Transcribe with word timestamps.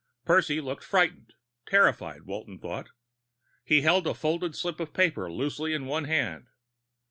Percy 0.25 0.59
looked 0.59 0.83
frightened 0.83 1.35
terrified, 1.67 2.23
Walton 2.23 2.57
thought. 2.57 2.89
He 3.63 3.81
held 3.81 4.07
a 4.07 4.15
folded 4.15 4.55
slip 4.55 4.79
of 4.79 4.93
paper 4.95 5.31
loosely 5.31 5.73
in 5.75 5.85
one 5.85 6.05
hand. 6.05 6.47